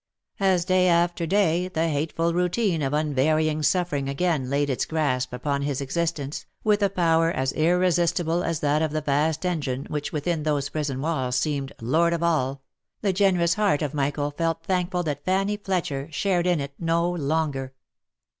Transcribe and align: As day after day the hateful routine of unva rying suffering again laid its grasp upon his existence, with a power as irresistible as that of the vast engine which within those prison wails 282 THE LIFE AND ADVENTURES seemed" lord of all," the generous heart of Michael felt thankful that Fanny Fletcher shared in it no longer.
As 0.39 0.65
day 0.65 0.87
after 0.87 1.27
day 1.27 1.67
the 1.67 1.89
hateful 1.89 2.33
routine 2.33 2.81
of 2.81 2.91
unva 2.91 3.35
rying 3.35 3.61
suffering 3.61 4.09
again 4.09 4.49
laid 4.49 4.67
its 4.67 4.85
grasp 4.87 5.31
upon 5.31 5.61
his 5.61 5.79
existence, 5.79 6.47
with 6.63 6.81
a 6.81 6.89
power 6.89 7.29
as 7.29 7.53
irresistible 7.53 8.43
as 8.43 8.61
that 8.61 8.81
of 8.81 8.93
the 8.93 9.01
vast 9.01 9.45
engine 9.45 9.85
which 9.91 10.11
within 10.11 10.41
those 10.41 10.69
prison 10.69 11.03
wails 11.03 11.39
282 11.41 11.75
THE 11.77 11.85
LIFE 11.91 12.13
AND 12.13 12.13
ADVENTURES 12.13 12.19
seemed" 12.19 12.21
lord 12.23 12.23
of 12.23 12.23
all," 12.23 12.61
the 13.01 13.13
generous 13.13 13.53
heart 13.53 13.81
of 13.83 13.93
Michael 13.93 14.31
felt 14.31 14.63
thankful 14.63 15.03
that 15.03 15.23
Fanny 15.23 15.57
Fletcher 15.57 16.07
shared 16.11 16.47
in 16.47 16.59
it 16.59 16.73
no 16.79 17.07
longer. 17.07 17.75